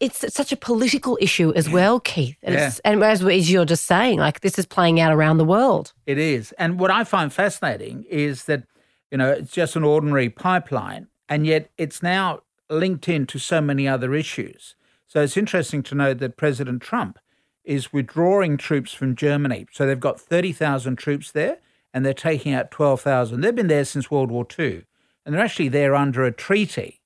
it's 0.00 0.32
such 0.32 0.52
a 0.52 0.56
political 0.56 1.18
issue 1.20 1.52
as 1.54 1.68
well, 1.68 2.00
Keith. 2.00 2.36
And, 2.42 2.54
it's, 2.54 2.78
and 2.80 3.02
as, 3.02 3.24
as 3.24 3.50
you're 3.50 3.64
just 3.64 3.84
saying, 3.84 4.18
like 4.18 4.40
this 4.40 4.58
is 4.58 4.66
playing 4.66 5.00
out 5.00 5.12
around 5.12 5.38
the 5.38 5.44
world. 5.44 5.92
It 6.06 6.18
is. 6.18 6.52
And 6.52 6.78
what 6.78 6.90
I 6.90 7.04
find 7.04 7.32
fascinating 7.32 8.04
is 8.08 8.44
that, 8.44 8.64
you 9.10 9.18
know, 9.18 9.30
it's 9.32 9.52
just 9.52 9.76
an 9.76 9.84
ordinary 9.84 10.30
pipeline, 10.30 11.08
and 11.28 11.46
yet 11.46 11.70
it's 11.78 12.02
now 12.02 12.40
linked 12.70 13.08
into 13.08 13.38
so 13.38 13.60
many 13.60 13.88
other 13.88 14.14
issues. 14.14 14.74
So 15.06 15.22
it's 15.22 15.36
interesting 15.36 15.82
to 15.84 15.94
note 15.94 16.18
that 16.18 16.36
President 16.36 16.82
Trump 16.82 17.18
is 17.64 17.92
withdrawing 17.92 18.56
troops 18.56 18.92
from 18.92 19.16
Germany. 19.16 19.66
So 19.72 19.86
they've 19.86 19.98
got 19.98 20.20
30,000 20.20 20.96
troops 20.96 21.32
there, 21.32 21.58
and 21.92 22.04
they're 22.04 22.14
taking 22.14 22.52
out 22.52 22.70
12,000. 22.70 23.40
They've 23.40 23.54
been 23.54 23.68
there 23.68 23.84
since 23.84 24.10
World 24.10 24.30
War 24.30 24.46
II, 24.58 24.84
and 25.24 25.34
they're 25.34 25.44
actually 25.44 25.68
there 25.68 25.94
under 25.94 26.24
a 26.24 26.32
treaty 26.32 27.00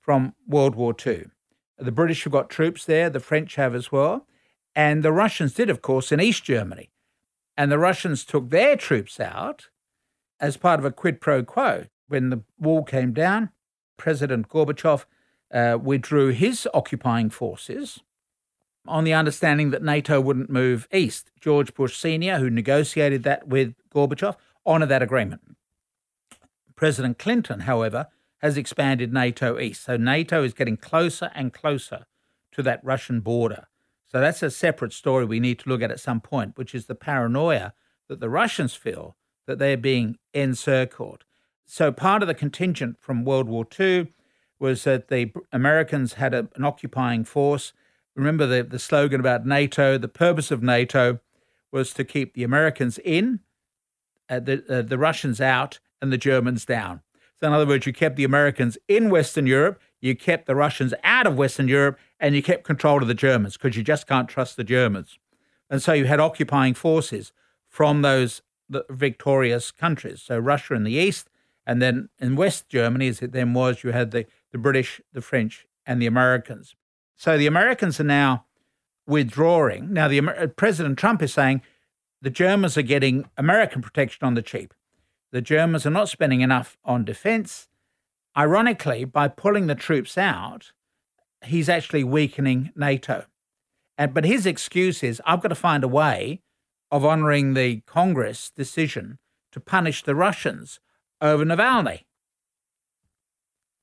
from 0.00 0.34
World 0.46 0.74
War 0.74 0.94
II. 1.06 1.26
The 1.78 1.92
British 1.92 2.24
have 2.24 2.32
got 2.32 2.50
troops 2.50 2.84
there, 2.84 3.08
the 3.10 3.20
French 3.20 3.56
have 3.56 3.74
as 3.74 3.90
well, 3.90 4.26
and 4.74 5.02
the 5.02 5.12
Russians 5.12 5.54
did, 5.54 5.70
of 5.70 5.82
course, 5.82 6.12
in 6.12 6.20
East 6.20 6.44
Germany. 6.44 6.90
And 7.56 7.70
the 7.70 7.78
Russians 7.78 8.24
took 8.24 8.50
their 8.50 8.76
troops 8.76 9.18
out 9.18 9.68
as 10.38 10.56
part 10.56 10.78
of 10.78 10.84
a 10.84 10.92
quid 10.92 11.20
pro 11.20 11.42
quo. 11.42 11.86
When 12.08 12.30
the 12.30 12.42
wall 12.58 12.82
came 12.82 13.12
down, 13.12 13.50
President 13.96 14.48
Gorbachev 14.48 15.04
uh, 15.52 15.78
withdrew 15.80 16.28
his 16.28 16.66
occupying 16.72 17.30
forces 17.30 18.00
on 18.86 19.04
the 19.04 19.12
understanding 19.12 19.70
that 19.70 19.82
NATO 19.82 20.20
wouldn't 20.20 20.50
move 20.50 20.88
east. 20.92 21.30
George 21.40 21.74
Bush 21.74 21.96
Sr., 21.96 22.38
who 22.38 22.50
negotiated 22.50 23.22
that 23.24 23.46
with 23.46 23.74
Gorbachev, 23.94 24.36
honoured 24.66 24.88
that 24.88 25.02
agreement. 25.02 25.56
President 26.76 27.18
Clinton, 27.18 27.60
however, 27.60 28.06
has 28.38 28.56
expanded 28.56 29.12
NATO 29.12 29.58
east. 29.58 29.84
So 29.84 29.96
NATO 29.96 30.42
is 30.42 30.54
getting 30.54 30.76
closer 30.76 31.30
and 31.34 31.52
closer 31.52 32.06
to 32.52 32.62
that 32.62 32.82
Russian 32.82 33.20
border. 33.20 33.66
So 34.10 34.20
that's 34.20 34.42
a 34.42 34.50
separate 34.50 34.92
story 34.92 35.24
we 35.24 35.40
need 35.40 35.58
to 35.60 35.68
look 35.68 35.82
at 35.82 35.90
at 35.90 36.00
some 36.00 36.20
point, 36.20 36.56
which 36.56 36.74
is 36.74 36.86
the 36.86 36.94
paranoia 36.94 37.74
that 38.08 38.18
the 38.18 38.30
Russians 38.30 38.74
feel 38.74 39.16
that 39.46 39.58
they're 39.58 39.76
being 39.76 40.18
encircled. 40.34 41.24
So 41.64 41.92
part 41.92 42.22
of 42.22 42.28
the 42.28 42.34
contingent 42.34 42.96
from 43.00 43.24
World 43.24 43.48
War 43.48 43.64
II 43.78 44.12
was 44.58 44.84
that 44.84 45.08
the 45.08 45.32
Americans 45.52 46.14
had 46.14 46.34
a, 46.34 46.48
an 46.56 46.64
occupying 46.64 47.24
force. 47.24 47.72
Remember 48.16 48.46
the, 48.46 48.64
the 48.64 48.78
slogan 48.78 49.20
about 49.20 49.46
NATO? 49.46 49.96
The 49.96 50.08
purpose 50.08 50.50
of 50.50 50.62
NATO 50.62 51.20
was 51.70 51.92
to 51.94 52.04
keep 52.04 52.34
the 52.34 52.42
Americans 52.42 52.98
in, 53.04 53.40
uh, 54.30 54.40
the, 54.40 54.64
uh, 54.68 54.82
the 54.82 54.96
Russians 54.96 55.40
out, 55.40 55.78
and 56.00 56.12
the 56.12 56.18
Germans 56.18 56.64
down. 56.64 57.02
So, 57.38 57.46
in 57.46 57.52
other 57.52 57.66
words, 57.66 57.86
you 57.86 57.92
kept 57.92 58.16
the 58.16 58.24
Americans 58.24 58.78
in 58.88 59.10
Western 59.10 59.46
Europe, 59.46 59.80
you 60.00 60.14
kept 60.14 60.46
the 60.46 60.54
Russians 60.54 60.94
out 61.04 61.26
of 61.26 61.36
Western 61.36 61.68
Europe, 61.68 61.98
and 62.18 62.34
you 62.34 62.42
kept 62.42 62.64
control 62.64 63.02
of 63.02 63.08
the 63.08 63.14
Germans 63.14 63.56
because 63.56 63.76
you 63.76 63.82
just 63.82 64.06
can't 64.06 64.28
trust 64.28 64.56
the 64.56 64.64
Germans. 64.64 65.18
And 65.68 65.82
so 65.82 65.92
you 65.92 66.06
had 66.06 66.20
occupying 66.20 66.74
forces 66.74 67.32
from 67.68 68.02
those 68.02 68.42
victorious 68.88 69.70
countries. 69.70 70.22
So 70.22 70.38
Russia 70.38 70.74
in 70.74 70.84
the 70.84 70.92
east, 70.92 71.28
and 71.66 71.80
then 71.80 72.08
in 72.18 72.36
West 72.36 72.68
Germany, 72.68 73.08
as 73.08 73.22
it 73.22 73.32
then 73.32 73.52
was, 73.52 73.84
you 73.84 73.92
had 73.92 74.10
the, 74.10 74.26
the 74.52 74.58
British, 74.58 75.00
the 75.12 75.20
French, 75.20 75.66
and 75.86 76.00
the 76.00 76.06
Americans. 76.06 76.74
So 77.16 77.36
the 77.36 77.46
Americans 77.46 78.00
are 78.00 78.04
now 78.04 78.44
withdrawing. 79.06 79.92
Now, 79.92 80.08
the 80.08 80.52
President 80.56 80.98
Trump 80.98 81.22
is 81.22 81.32
saying 81.32 81.62
the 82.22 82.30
Germans 82.30 82.76
are 82.76 82.82
getting 82.82 83.28
American 83.36 83.82
protection 83.82 84.26
on 84.26 84.34
the 84.34 84.42
cheap 84.42 84.74
the 85.32 85.40
Germans 85.40 85.86
are 85.86 85.90
not 85.90 86.08
spending 86.08 86.40
enough 86.40 86.76
on 86.84 87.04
defense. 87.04 87.68
Ironically, 88.36 89.04
by 89.04 89.28
pulling 89.28 89.66
the 89.66 89.74
troops 89.74 90.18
out, 90.18 90.72
he's 91.44 91.68
actually 91.68 92.04
weakening 92.04 92.72
NATO. 92.74 93.26
And, 93.96 94.14
but 94.14 94.24
his 94.24 94.46
excuse 94.46 95.02
is 95.02 95.22
I've 95.24 95.40
got 95.40 95.48
to 95.48 95.54
find 95.54 95.84
a 95.84 95.88
way 95.88 96.42
of 96.90 97.04
honoring 97.04 97.54
the 97.54 97.80
Congress 97.86 98.50
decision 98.50 99.18
to 99.52 99.60
punish 99.60 100.02
the 100.02 100.14
Russians 100.14 100.80
over 101.20 101.44
Navalny. 101.44 102.04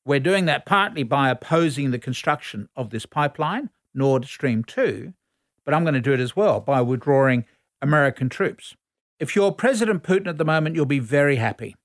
We're 0.06 0.20
doing 0.20 0.46
that 0.46 0.65
partly 0.65 1.03
by 1.03 1.29
opposing 1.29 1.91
the 1.91 2.00
construction 2.00 2.70
of 2.75 2.89
this 2.89 3.06
pipeline, 3.06 3.70
Nord 3.94 4.25
Stream 4.25 4.63
2, 4.63 5.13
but 5.65 5.74
I'm 5.74 5.84
going 5.84 5.94
to 5.94 6.01
do 6.01 6.13
it 6.13 6.20
as 6.22 6.36
well 6.36 6.62
by 6.62 6.82
withdrawing 6.82 7.46
American 7.81 8.29
troops. 8.29 8.75
If 9.19 9.36
you're 9.36 9.51
President 9.51 10.03
Putin 10.03 10.27
at 10.27 10.38
the 10.38 10.46
moment, 10.46 10.75
you'll 10.75 10.86
be 10.86 11.00
very 11.00 11.38
happy 11.38 11.75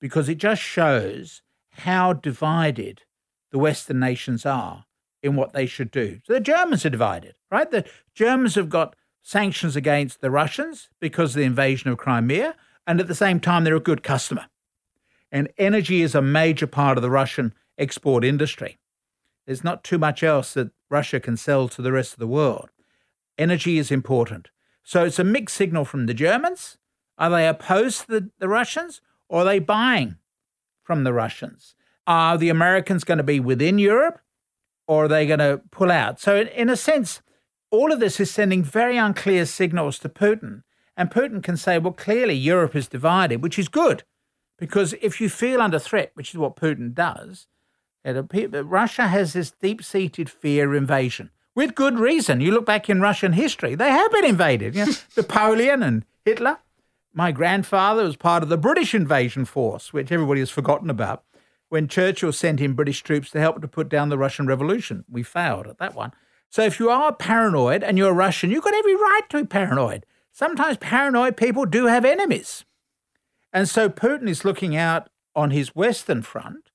because 0.00 0.28
it 0.28 0.38
just 0.38 0.62
shows 0.62 1.42
how 1.70 2.12
divided 2.12 3.02
the 3.50 3.58
Western 3.58 4.00
nations 4.00 4.44
are 4.46 4.84
in 5.22 5.36
what 5.36 5.52
they 5.52 5.66
should 5.66 5.90
do. 5.90 6.20
So 6.24 6.34
the 6.34 6.40
Germans 6.40 6.84
are 6.84 6.90
divided, 6.90 7.34
right? 7.50 7.70
The 7.70 7.84
Germans 8.14 8.54
have 8.56 8.68
got 8.68 8.96
sanctions 9.22 9.74
against 9.74 10.20
the 10.20 10.30
Russians 10.30 10.88
because 11.00 11.30
of 11.30 11.38
the 11.38 11.46
invasion 11.46 11.90
of 11.90 11.98
Crimea, 11.98 12.54
and 12.86 13.00
at 13.00 13.08
the 13.08 13.14
same 13.14 13.40
time, 13.40 13.64
they're 13.64 13.74
a 13.74 13.80
good 13.80 14.02
customer. 14.02 14.46
And 15.32 15.50
energy 15.56 16.02
is 16.02 16.14
a 16.14 16.22
major 16.22 16.66
part 16.66 16.98
of 16.98 17.02
the 17.02 17.10
Russian 17.10 17.54
export 17.78 18.24
industry. 18.24 18.78
There's 19.46 19.64
not 19.64 19.82
too 19.82 19.98
much 19.98 20.22
else 20.22 20.54
that 20.54 20.70
Russia 20.90 21.20
can 21.20 21.36
sell 21.36 21.68
to 21.68 21.82
the 21.82 21.92
rest 21.92 22.12
of 22.12 22.18
the 22.18 22.26
world. 22.26 22.68
Energy 23.38 23.78
is 23.78 23.90
important. 23.90 24.50
So 24.84 25.04
it's 25.04 25.18
a 25.18 25.24
mixed 25.24 25.56
signal 25.56 25.86
from 25.86 26.06
the 26.06 26.14
Germans. 26.14 26.78
Are 27.16 27.30
they 27.30 27.48
opposed 27.48 28.02
to 28.02 28.06
the, 28.06 28.30
the 28.38 28.48
Russians 28.48 29.00
or 29.28 29.40
are 29.40 29.44
they 29.44 29.58
buying 29.58 30.16
from 30.82 31.04
the 31.04 31.12
Russians? 31.12 31.74
Are 32.06 32.36
the 32.36 32.50
Americans 32.50 33.02
going 33.02 33.18
to 33.18 33.24
be 33.24 33.40
within 33.40 33.78
Europe 33.78 34.20
or 34.86 35.06
are 35.06 35.08
they 35.08 35.26
going 35.26 35.38
to 35.38 35.62
pull 35.70 35.90
out? 35.90 36.20
So, 36.20 36.36
in, 36.36 36.48
in 36.48 36.68
a 36.68 36.76
sense, 36.76 37.22
all 37.70 37.92
of 37.92 37.98
this 37.98 38.20
is 38.20 38.30
sending 38.30 38.62
very 38.62 38.98
unclear 38.98 39.46
signals 39.46 39.98
to 40.00 40.08
Putin. 40.10 40.62
And 40.96 41.10
Putin 41.10 41.42
can 41.42 41.56
say, 41.56 41.78
well, 41.78 41.92
clearly 41.92 42.34
Europe 42.34 42.76
is 42.76 42.86
divided, 42.86 43.42
which 43.42 43.58
is 43.58 43.68
good. 43.68 44.04
Because 44.58 44.94
if 45.00 45.20
you 45.20 45.28
feel 45.28 45.60
under 45.60 45.78
threat, 45.78 46.12
which 46.14 46.30
is 46.30 46.38
what 46.38 46.56
Putin 46.56 46.94
does, 46.94 47.46
Russia 48.04 49.08
has 49.08 49.32
this 49.32 49.50
deep 49.50 49.82
seated 49.82 50.28
fear 50.30 50.70
of 50.70 50.76
invasion 50.76 51.30
with 51.54 51.74
good 51.74 51.98
reason. 51.98 52.40
You 52.40 52.52
look 52.52 52.66
back 52.66 52.88
in 52.88 53.00
Russian 53.00 53.32
history, 53.32 53.74
they 53.74 53.90
have 53.90 54.12
been 54.12 54.24
invaded. 54.24 54.74
You 54.74 54.86
know, 54.86 54.92
Napoleon 55.16 55.82
and 55.82 56.04
Hitler. 56.24 56.58
My 57.12 57.30
grandfather 57.30 58.02
was 58.02 58.16
part 58.16 58.42
of 58.42 58.48
the 58.48 58.56
British 58.56 58.94
invasion 58.94 59.44
force, 59.44 59.92
which 59.92 60.10
everybody 60.10 60.40
has 60.40 60.50
forgotten 60.50 60.90
about, 60.90 61.22
when 61.68 61.86
Churchill 61.86 62.32
sent 62.32 62.60
in 62.60 62.72
British 62.72 63.02
troops 63.02 63.30
to 63.30 63.40
help 63.40 63.60
to 63.60 63.68
put 63.68 63.88
down 63.88 64.08
the 64.08 64.18
Russian 64.18 64.46
Revolution. 64.46 65.04
We 65.08 65.22
failed 65.22 65.68
at 65.68 65.78
that 65.78 65.94
one. 65.94 66.12
So 66.50 66.62
if 66.62 66.78
you 66.80 66.90
are 66.90 67.12
paranoid 67.12 67.82
and 67.82 67.98
you're 67.98 68.12
Russian, 68.12 68.50
you've 68.50 68.64
got 68.64 68.74
every 68.74 68.94
right 68.94 69.22
to 69.30 69.42
be 69.42 69.46
paranoid. 69.46 70.06
Sometimes 70.32 70.76
paranoid 70.76 71.36
people 71.36 71.64
do 71.64 71.86
have 71.86 72.04
enemies. 72.04 72.64
And 73.52 73.68
so 73.68 73.88
Putin 73.88 74.28
is 74.28 74.44
looking 74.44 74.76
out 74.76 75.08
on 75.36 75.52
his 75.52 75.76
Western 75.76 76.22
front 76.22 76.70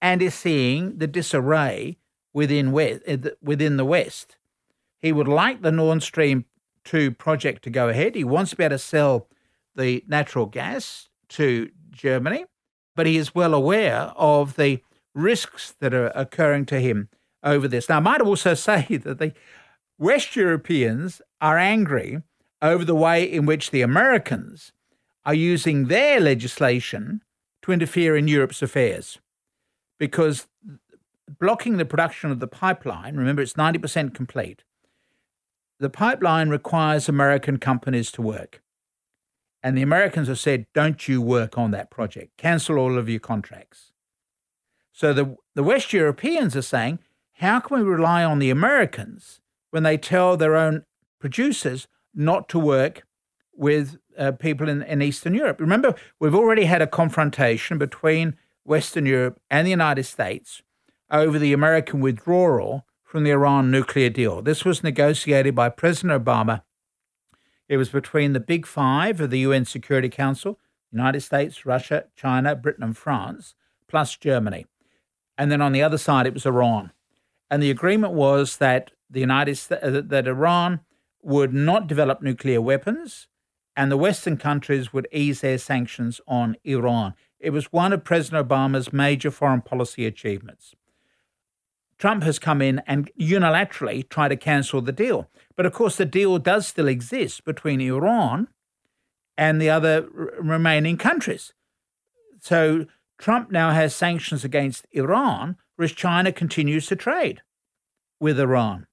and 0.00 0.20
is 0.20 0.34
seeing 0.34 0.98
the 0.98 1.06
disarray 1.06 1.98
within, 2.38 2.70
West, 2.70 3.02
uh, 3.08 3.16
within 3.42 3.76
the 3.78 3.84
West. 3.84 4.36
He 5.00 5.10
would 5.10 5.26
like 5.26 5.60
the 5.60 5.72
Nord 5.72 6.04
Stream 6.04 6.44
2 6.84 7.10
project 7.10 7.64
to 7.64 7.70
go 7.70 7.88
ahead. 7.88 8.14
He 8.14 8.22
wants 8.22 8.50
to 8.50 8.56
be 8.56 8.62
able 8.62 8.76
to 8.76 8.78
sell 8.78 9.26
the 9.74 10.04
natural 10.06 10.46
gas 10.46 11.08
to 11.30 11.70
Germany, 11.90 12.44
but 12.94 13.06
he 13.06 13.16
is 13.16 13.34
well 13.34 13.54
aware 13.54 14.12
of 14.16 14.54
the 14.54 14.80
risks 15.14 15.74
that 15.80 15.92
are 15.92 16.12
occurring 16.14 16.64
to 16.66 16.78
him 16.78 17.08
over 17.42 17.66
this. 17.66 17.88
Now, 17.88 17.96
I 17.96 18.00
might 18.00 18.20
also 18.20 18.54
say 18.68 18.86
that 18.88 19.18
the 19.18 19.32
West 19.98 20.36
Europeans 20.36 21.20
are 21.40 21.58
angry 21.58 22.22
over 22.62 22.84
the 22.84 22.94
way 22.94 23.24
in 23.24 23.46
which 23.46 23.72
the 23.72 23.82
Americans 23.82 24.70
are 25.24 25.34
using 25.34 25.88
their 25.88 26.20
legislation 26.20 27.20
to 27.62 27.72
interfere 27.72 28.16
in 28.16 28.28
Europe's 28.28 28.62
affairs 28.62 29.18
because 29.98 30.46
blocking 31.28 31.76
the 31.76 31.84
production 31.84 32.30
of 32.30 32.40
the 32.40 32.46
pipeline, 32.46 33.16
remember 33.16 33.42
it's 33.42 33.54
90% 33.54 34.14
complete, 34.14 34.64
the 35.80 35.90
pipeline 35.90 36.48
requires 36.48 37.08
American 37.08 37.58
companies 37.58 38.10
to 38.12 38.22
work. 38.22 38.62
And 39.62 39.76
the 39.76 39.82
Americans 39.82 40.28
have 40.28 40.38
said, 40.38 40.66
don't 40.72 41.08
you 41.08 41.20
work 41.20 41.58
on 41.58 41.70
that 41.72 41.90
project, 41.90 42.36
cancel 42.36 42.78
all 42.78 42.96
of 42.96 43.08
your 43.08 43.20
contracts. 43.20 43.92
So 44.92 45.12
the, 45.12 45.36
the 45.54 45.62
West 45.62 45.92
Europeans 45.92 46.56
are 46.56 46.62
saying, 46.62 47.00
how 47.34 47.60
can 47.60 47.78
we 47.78 47.84
rely 47.84 48.24
on 48.24 48.38
the 48.38 48.50
Americans 48.50 49.40
when 49.70 49.84
they 49.84 49.96
tell 49.96 50.36
their 50.36 50.56
own 50.56 50.84
producers 51.20 51.86
not 52.14 52.48
to 52.48 52.58
work 52.58 53.04
with 53.52 53.98
uh, 54.16 54.32
people 54.32 54.68
in, 54.68 54.82
in 54.82 55.02
Eastern 55.02 55.34
Europe? 55.34 55.60
Remember, 55.60 55.94
we've 56.18 56.34
already 56.34 56.64
had 56.64 56.82
a 56.82 56.86
confrontation 56.86 57.78
between 57.78 58.36
Western 58.64 59.06
Europe 59.06 59.40
and 59.50 59.66
the 59.66 59.70
United 59.70 60.04
States 60.04 60.62
over 61.10 61.38
the 61.38 61.52
American 61.52 62.00
withdrawal 62.00 62.84
from 63.02 63.24
the 63.24 63.30
Iran 63.30 63.70
nuclear 63.70 64.10
deal. 64.10 64.42
This 64.42 64.64
was 64.64 64.82
negotiated 64.82 65.54
by 65.54 65.70
President 65.70 66.22
Obama. 66.24 66.62
It 67.68 67.76
was 67.76 67.88
between 67.88 68.32
the 68.32 68.40
big 68.40 68.66
five 68.66 69.20
of 69.20 69.30
the 69.30 69.40
UN 69.40 69.64
Security 69.64 70.08
Council 70.08 70.58
United 70.90 71.20
States, 71.20 71.66
Russia, 71.66 72.04
China, 72.16 72.54
Britain, 72.56 72.84
and 72.84 72.96
France, 72.96 73.54
plus 73.88 74.16
Germany. 74.16 74.66
And 75.36 75.52
then 75.52 75.60
on 75.60 75.72
the 75.72 75.82
other 75.82 75.98
side, 75.98 76.26
it 76.26 76.34
was 76.34 76.46
Iran. 76.46 76.92
And 77.50 77.62
the 77.62 77.70
agreement 77.70 78.14
was 78.14 78.56
that 78.56 78.90
the 79.10 79.20
United 79.20 79.56
States, 79.56 79.82
uh, 79.82 80.02
that 80.04 80.26
Iran 80.26 80.80
would 81.22 81.52
not 81.52 81.86
develop 81.86 82.22
nuclear 82.22 82.60
weapons, 82.60 83.26
and 83.76 83.92
the 83.92 83.96
Western 83.96 84.36
countries 84.36 84.92
would 84.92 85.06
ease 85.12 85.40
their 85.40 85.58
sanctions 85.58 86.20
on 86.26 86.56
Iran. 86.64 87.14
It 87.38 87.50
was 87.50 87.72
one 87.72 87.92
of 87.92 88.04
President 88.04 88.48
Obama's 88.48 88.92
major 88.92 89.30
foreign 89.30 89.62
policy 89.62 90.04
achievements. 90.04 90.74
Trump 91.98 92.22
has 92.22 92.38
come 92.38 92.62
in 92.62 92.80
and 92.86 93.10
unilaterally 93.20 94.08
tried 94.08 94.28
to 94.28 94.36
cancel 94.36 94.80
the 94.80 94.92
deal. 94.92 95.28
But 95.56 95.66
of 95.66 95.72
course, 95.72 95.96
the 95.96 96.04
deal 96.04 96.38
does 96.38 96.66
still 96.66 96.88
exist 96.88 97.44
between 97.44 97.80
Iran 97.80 98.48
and 99.36 99.60
the 99.60 99.70
other 99.70 100.08
r- 100.16 100.30
remaining 100.40 100.96
countries. 100.96 101.52
So 102.40 102.86
Trump 103.18 103.50
now 103.50 103.70
has 103.72 103.94
sanctions 103.94 104.44
against 104.44 104.86
Iran, 104.92 105.56
whereas 105.76 105.92
China 105.92 106.30
continues 106.30 106.86
to 106.86 106.96
trade 106.96 107.42
with 108.20 108.38
Iran. 108.38 108.86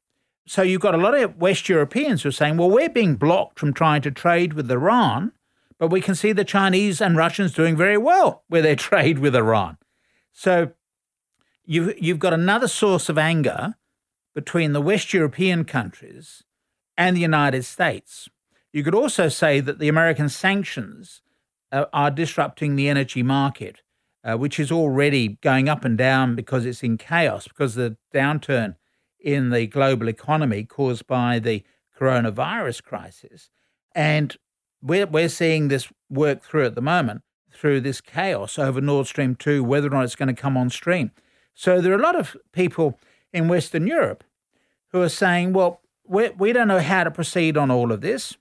So 0.48 0.62
you've 0.62 0.82
got 0.82 0.96
a 0.96 1.00
lot 1.00 1.16
of 1.16 1.38
West 1.38 1.70
Europeans 1.70 2.24
who 2.24 2.30
are 2.30 2.32
saying, 2.32 2.58
well, 2.58 2.70
we're 2.70 2.90
being 2.90 3.16
blocked 3.16 3.60
from 3.60 3.74
trying 3.74 4.02
to 4.04 4.12
trade 4.12 4.54
with 4.54 4.70
Iran, 4.70 5.32
but 5.80 5.90
we 5.90 6.02
can 6.02 6.16
see 6.16 6.32
the 6.32 6.44
Chinese 6.44 7.02
and 7.02 7.18
Russians 7.18 7.54
doing 7.54 7.76
very 7.76 7.98
well 7.98 8.44
with 8.50 8.64
their 8.64 8.76
trade 8.88 9.20
with 9.20 9.36
Iran. 9.36 9.78
So 10.32 10.72
you've, 11.66 12.02
you've 12.02 12.20
got 12.20 12.34
another 12.34 12.68
source 12.68 13.10
of 13.10 13.18
anger 13.18 13.76
between 14.34 14.74
the 14.74 14.82
West 14.82 15.14
European 15.14 15.64
countries 15.66 16.44
and 16.98 17.16
the 17.16 17.22
United 17.22 17.64
States. 17.64 18.30
You 18.74 18.84
could 18.84 18.96
also 18.96 19.30
say 19.30 19.60
that 19.62 19.80
the 19.80 19.88
American 19.88 20.30
sanctions 20.30 21.22
uh, 21.72 21.86
are 21.94 22.12
disrupting 22.12 22.76
the 22.76 22.90
energy 22.90 23.24
market, 23.24 23.82
uh, 24.24 24.36
which 24.36 24.60
is 24.60 24.72
already 24.72 25.40
going 25.42 25.70
up 25.70 25.86
and 25.86 25.98
down 25.98 26.36
because 26.36 26.66
it's 26.66 26.84
in 26.84 26.98
chaos, 26.98 27.48
because 27.48 27.76
the 27.76 27.98
downturn 28.14 28.76
in 29.20 29.50
the 29.50 29.68
global 29.68 30.10
economy 30.10 30.64
caused 30.64 31.08
by 31.08 31.40
the 31.40 31.64
coronavirus 31.98 32.84
crisis. 32.84 33.50
And 33.94 34.36
we're, 34.82 35.08
we're 35.08 35.30
seeing 35.30 35.70
this 35.70 35.88
work 36.10 36.44
through 36.44 36.66
at 36.66 36.76
the 36.76 36.82
moment 36.82 37.22
through 37.52 37.82
this 37.82 38.02
chaos 38.02 38.60
over 38.60 38.82
Nord 38.82 39.08
Stream 39.08 39.36
2, 39.36 39.64
whether 39.64 39.88
or 39.88 39.92
not 39.92 40.04
it's 40.04 40.16
going 40.16 40.34
to 40.34 40.40
come 40.40 40.58
on 40.58 40.70
stream. 40.70 41.12
So 41.56 41.82
there 41.82 41.94
are 41.94 42.00
a 42.00 42.02
lot 42.02 42.18
of 42.18 42.36
people 42.52 43.00
in 43.34 43.48
Western 43.48 43.88
Europe 43.88 44.24
who 44.90 45.02
are 45.02 45.10
saying, 45.10 45.54
well, 45.54 45.82
we, 46.06 46.30
we 46.30 46.54
don't 46.54 46.68
know 46.68 46.80
how 46.80 47.06
to 47.06 47.12
proceed 47.12 47.58
on 47.58 47.72
all 47.72 47.92
of 47.92 48.02
this. 48.02 48.38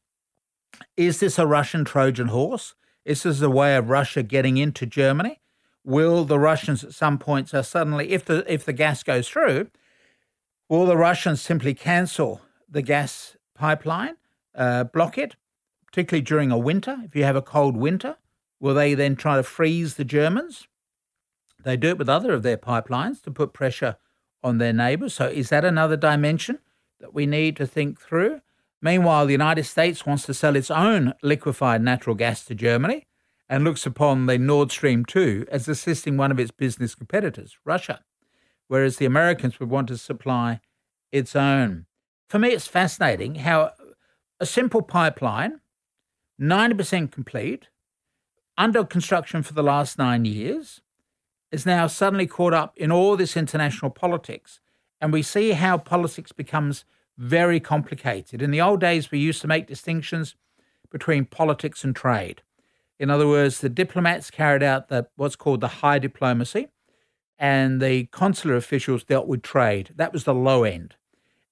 Is 0.97 1.21
this 1.21 1.39
a 1.39 1.47
Russian 1.47 1.85
Trojan 1.85 2.29
horse? 2.29 2.75
Is 3.05 3.23
this 3.23 3.41
a 3.41 3.49
way 3.49 3.77
of 3.77 3.89
Russia 3.89 4.23
getting 4.23 4.57
into 4.57 4.85
Germany? 4.85 5.41
Will 5.85 6.25
the 6.25 6.39
Russians 6.39 6.83
at 6.83 6.93
some 6.93 7.19
point 7.19 7.49
so 7.49 7.63
suddenly, 7.63 8.11
if 8.11 8.25
the 8.25 8.45
if 8.53 8.65
the 8.65 8.73
gas 8.73 9.03
goes 9.03 9.29
through, 9.29 9.69
will 10.69 10.87
the 10.87 10.97
Russians 10.97 11.43
simply 11.43 11.75
cancel 11.75 12.41
the 12.69 12.83
gas 12.83 13.37
pipeline, 13.55 14.17
uh, 14.55 14.85
block 14.85 15.19
it, 15.19 15.37
particularly 15.87 16.23
during 16.23 16.51
a 16.51 16.59
winter? 16.59 16.99
If 17.05 17.15
you 17.15 17.25
have 17.25 17.37
a 17.37 17.43
cold 17.43 17.77
winter, 17.77 18.17
will 18.61 18.75
they 18.75 18.95
then 18.95 19.15
try 19.15 19.37
to 19.37 19.43
freeze 19.43 19.95
the 19.95 20.05
Germans? 20.05 20.67
They 21.65 21.77
do 21.77 21.89
it 21.89 21.99
with 21.99 22.09
other 22.09 22.33
of 22.33 22.43
their 22.43 22.57
pipelines 22.57 23.23
to 23.23 23.31
put 23.31 23.53
pressure 23.53 23.97
on 24.43 24.59
their 24.59 24.73
neighbours. 24.73 25.15
So 25.15 25.27
is 25.27 25.49
that 25.49 25.65
another 25.65 25.97
dimension 25.97 26.59
that 27.01 27.15
we 27.15 27.27
need 27.27 27.57
to 27.57 27.67
think 27.67 28.01
through? 28.01 28.41
Meanwhile, 28.81 29.27
the 29.27 29.33
United 29.33 29.65
States 29.65 30.05
wants 30.05 30.27
to 30.27 30.35
sell 30.35 30.57
its 30.57 30.71
own 30.71 31.15
liquefied 31.23 31.83
natural 31.83 32.15
gas 32.15 32.45
to 32.45 32.55
Germany 32.55 33.07
and 33.49 33.65
looks 33.65 33.87
upon 33.87 34.27
the 34.27 34.39
Nord 34.39 34.71
Stream 34.71 35.05
2 35.05 35.47
as 35.51 35.69
assisting 35.69 36.17
one 36.17 36.31
of 36.31 36.39
its 36.39 36.51
business 36.51 36.95
competitors, 36.95 37.57
Russia, 37.65 38.01
whereas 38.69 38.99
the 38.99 39.07
Americans 39.07 39.59
would 39.59 39.71
want 39.71 39.89
to 39.89 39.97
supply 39.97 40.61
its 41.13 41.35
own. 41.35 41.87
For 42.29 42.39
me, 42.39 42.51
it's 42.51 42.67
fascinating 42.67 43.37
how 43.37 43.73
a 44.39 44.47
simple 44.47 44.83
pipeline, 44.83 45.61
90% 46.41 47.11
complete, 47.11 47.69
under 48.59 48.85
construction 48.85 49.43
for 49.43 49.55
the 49.55 49.63
last 49.63 49.99
nine 49.99 50.25
years, 50.25 50.81
is 51.55 51.65
now 51.65 51.87
suddenly 51.87 52.27
caught 52.27 52.53
up 52.53 52.77
in 52.77 52.93
all 52.93 53.17
this 53.17 53.37
international 53.37 53.91
politics. 53.91 54.61
And 55.01 55.13
we 55.13 55.23
see 55.23 55.53
how 55.53 55.79
politics 55.79 56.33
becomes 56.33 56.85
very 57.17 57.61
complicated. 57.61 58.43
In 58.43 58.51
the 58.51 58.61
old 58.61 58.81
days, 58.81 59.11
we 59.11 59.19
used 59.19 59.41
to 59.43 59.49
make 59.49 59.67
distinctions 59.67 60.37
between 60.91 61.25
politics 61.25 61.85
and 61.85 61.95
trade. 61.95 62.43
In 62.99 63.11
other 63.11 63.27
words, 63.27 63.61
the 63.61 63.69
diplomats 63.69 64.31
carried 64.31 64.63
out 64.63 64.89
the, 64.89 65.09
what's 65.17 65.37
called 65.37 65.61
the 65.61 65.69
high 65.83 65.99
diplomacy, 65.99 66.69
and 67.39 67.81
the 67.81 68.07
consular 68.07 68.57
officials 68.57 69.05
dealt 69.05 69.27
with 69.27 69.43
trade. 69.43 69.91
That 69.97 70.13
was 70.13 70.25
the 70.25 70.35
low 70.35 70.65
end. 70.65 70.95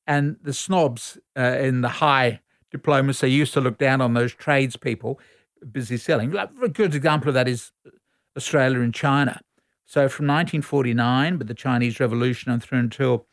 And 0.07 0.37
the 0.43 0.53
snobs 0.53 1.19
uh, 1.37 1.57
in 1.59 1.81
the 1.81 1.89
high 1.89 2.41
diplomacy 2.71 3.31
used 3.31 3.53
to 3.55 3.61
look 3.61 3.79
down 3.79 4.01
on 4.01 4.15
those 4.15 4.35
tradespeople 4.35 5.21
busy 5.71 5.97
selling. 5.97 6.35
A 6.35 6.69
good 6.69 6.95
example 6.95 7.29
of 7.29 7.35
that 7.35 7.49
is 7.49 7.73
Australia 8.37 8.81
and 8.81 8.95
China. 8.95 9.41
So 9.87 10.09
from 10.09 10.27
1949, 10.27 11.39
with 11.39 11.49
the 11.49 11.55
Chinese 11.55 12.01
Revolution 12.01 12.51
and 12.51 12.63
through 12.63 12.79
until 12.79 13.27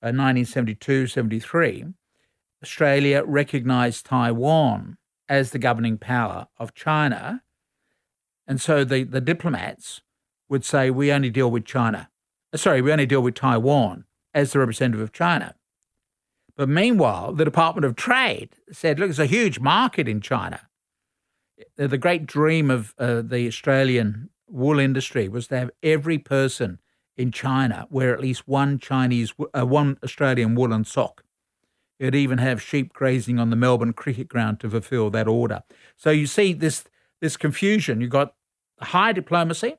1972 0.00 1.04
uh, 1.04 1.06
73, 1.06 1.84
Australia 2.62 3.22
recognized 3.24 4.06
Taiwan 4.06 4.96
as 5.28 5.50
the 5.50 5.58
governing 5.58 5.98
power 5.98 6.48
of 6.58 6.74
China. 6.74 7.42
And 8.46 8.60
so 8.60 8.84
the, 8.84 9.04
the 9.04 9.20
diplomats 9.20 10.02
would 10.48 10.64
say, 10.64 10.90
we 10.90 11.10
only 11.10 11.30
deal 11.30 11.50
with 11.50 11.64
China. 11.64 12.10
Uh, 12.52 12.58
sorry, 12.58 12.82
we 12.82 12.92
only 12.92 13.06
deal 13.06 13.22
with 13.22 13.34
Taiwan 13.34 14.04
as 14.34 14.52
the 14.52 14.58
representative 14.58 15.00
of 15.00 15.12
China. 15.12 15.54
But 16.56 16.68
meanwhile, 16.68 17.32
the 17.32 17.44
Department 17.44 17.84
of 17.84 17.96
Trade 17.96 18.50
said, 18.70 18.98
look, 18.98 19.08
there's 19.08 19.18
a 19.18 19.26
huge 19.26 19.58
market 19.58 20.06
in 20.06 20.20
China. 20.20 20.68
The 21.76 21.98
great 21.98 22.26
dream 22.26 22.70
of 22.70 22.94
uh, 22.98 23.22
the 23.22 23.46
Australian 23.46 24.30
wool 24.48 24.78
industry 24.78 25.28
was 25.28 25.48
to 25.48 25.58
have 25.58 25.70
every 25.82 26.18
person 26.18 26.78
in 27.16 27.30
China 27.30 27.86
wear 27.90 28.12
at 28.12 28.20
least 28.20 28.48
one 28.48 28.78
Chinese, 28.78 29.32
uh, 29.56 29.64
one 29.64 29.98
Australian 30.02 30.54
woolen 30.54 30.84
sock. 30.84 31.24
It'd 31.98 32.14
even 32.14 32.38
have 32.38 32.60
sheep 32.60 32.92
grazing 32.92 33.38
on 33.38 33.50
the 33.50 33.56
Melbourne 33.56 33.92
cricket 33.92 34.28
ground 34.28 34.60
to 34.60 34.70
fulfil 34.70 35.10
that 35.10 35.28
order. 35.28 35.62
So 35.96 36.10
you 36.10 36.26
see 36.26 36.52
this 36.52 36.84
this 37.20 37.36
confusion. 37.36 38.00
You've 38.00 38.10
got 38.10 38.34
high 38.80 39.12
diplomacy 39.12 39.76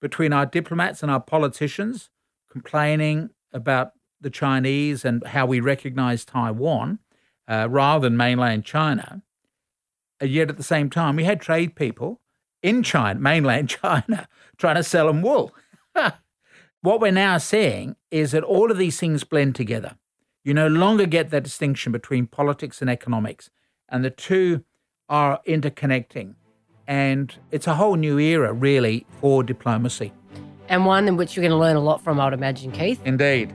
between 0.00 0.32
our 0.32 0.46
diplomats 0.46 1.02
and 1.02 1.10
our 1.10 1.20
politicians 1.20 2.10
complaining 2.50 3.30
about 3.52 3.92
the 4.20 4.30
Chinese 4.30 5.04
and 5.04 5.26
how 5.26 5.46
we 5.46 5.60
recognize 5.60 6.24
Taiwan 6.24 6.98
uh, 7.48 7.66
rather 7.70 8.08
than 8.08 8.16
mainland 8.16 8.64
China. 8.64 9.22
And 10.20 10.30
yet 10.30 10.48
at 10.48 10.56
the 10.56 10.62
same 10.62 10.90
time, 10.90 11.16
we 11.16 11.24
had 11.24 11.40
trade 11.40 11.74
people 11.74 12.20
in 12.62 12.82
China, 12.82 13.18
mainland 13.20 13.68
China, 13.82 14.28
trying 14.56 14.76
to 14.76 14.82
sell 14.82 15.06
them 15.06 15.22
wool. 15.22 15.54
what 16.82 17.00
we're 17.00 17.10
now 17.10 17.38
seeing 17.38 17.96
is 18.10 18.32
that 18.32 18.44
all 18.44 18.70
of 18.70 18.78
these 18.78 18.98
things 18.98 19.24
blend 19.24 19.54
together. 19.54 19.96
You 20.44 20.54
no 20.54 20.68
longer 20.68 21.06
get 21.06 21.30
that 21.30 21.42
distinction 21.42 21.90
between 21.92 22.26
politics 22.26 22.80
and 22.80 22.88
economics, 22.88 23.50
and 23.88 24.04
the 24.04 24.10
two 24.10 24.64
are 25.08 25.40
interconnecting. 25.46 26.34
And 26.86 27.34
it's 27.50 27.66
a 27.66 27.74
whole 27.74 27.96
new 27.96 28.18
era, 28.18 28.52
really, 28.52 29.06
for 29.20 29.42
diplomacy. 29.42 30.12
And 30.68 30.86
one 30.86 31.08
in 31.08 31.16
which 31.16 31.34
you're 31.36 31.42
going 31.42 31.50
to 31.50 31.56
learn 31.56 31.76
a 31.76 31.80
lot 31.80 32.02
from, 32.02 32.20
I 32.20 32.24
would 32.26 32.34
imagine, 32.34 32.70
Keith. 32.70 33.00
Indeed. 33.04 33.52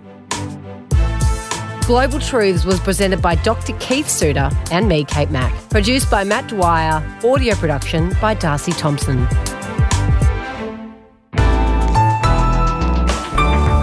Global 1.91 2.21
Truths 2.21 2.63
was 2.63 2.79
presented 2.79 3.21
by 3.21 3.35
Dr. 3.35 3.77
Keith 3.79 4.07
Suter 4.07 4.49
and 4.71 4.87
me, 4.87 5.03
Kate 5.03 5.29
Mack. 5.29 5.51
Produced 5.69 6.09
by 6.09 6.23
Matt 6.23 6.47
Dwyer. 6.47 7.03
Audio 7.21 7.53
production 7.55 8.15
by 8.21 8.33
Darcy 8.33 8.71
Thompson. 8.71 9.27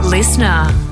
Listener. 0.08 0.87